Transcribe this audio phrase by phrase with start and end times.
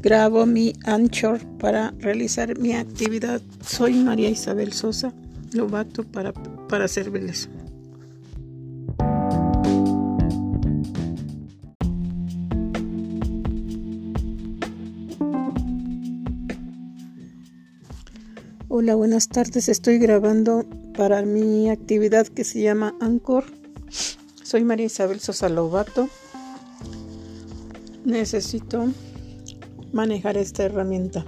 [0.00, 3.42] grabo mi Anchor para realizar mi actividad.
[3.64, 5.12] Soy María Isabel Sosa
[5.52, 7.48] Lobato para, para servirles.
[18.68, 19.68] Hola, buenas tardes.
[19.68, 20.64] Estoy grabando
[20.96, 23.44] para mi actividad que se llama Anchor.
[24.44, 26.08] Soy María Isabel Sosa Lobato.
[28.04, 28.88] Necesito
[29.92, 31.24] manejar esta herramienta.